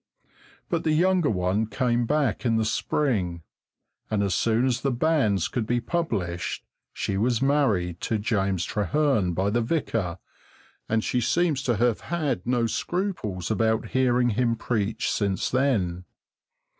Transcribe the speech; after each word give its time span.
But 0.67 0.83
the 0.83 0.93
younger 0.93 1.29
one 1.29 1.67
came 1.67 2.07
back 2.07 2.43
in 2.43 2.55
the 2.57 2.65
spring, 2.65 3.43
and 4.09 4.23
as 4.23 4.33
soon 4.33 4.65
as 4.65 4.81
the 4.81 4.89
banns 4.91 5.47
could 5.47 5.67
be 5.67 5.79
published 5.79 6.65
she 6.91 7.17
was 7.17 7.39
married 7.39 8.01
to 8.01 8.17
James 8.17 8.65
Trehearn 8.65 9.35
by 9.35 9.51
the 9.51 9.61
vicar, 9.61 10.17
and 10.89 11.03
she 11.03 11.21
seems 11.21 11.61
to 11.65 11.75
have 11.77 11.99
had 12.01 12.47
no 12.47 12.65
scruples 12.65 13.51
about 13.51 13.89
hearing 13.89 14.29
him 14.31 14.55
preach 14.55 15.11
since 15.11 15.51
then. 15.51 16.05